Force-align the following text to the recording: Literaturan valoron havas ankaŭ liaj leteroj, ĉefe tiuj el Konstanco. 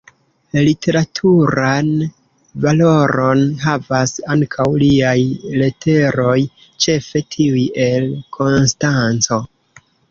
Literaturan 0.67 1.91
valoron 2.65 3.45
havas 3.67 4.17
ankaŭ 4.37 4.67
liaj 4.85 5.15
leteroj, 5.63 6.35
ĉefe 6.87 7.27
tiuj 7.39 7.69
el 7.91 8.11
Konstanco. 8.41 9.45